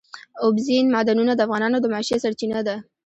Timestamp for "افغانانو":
1.47-1.77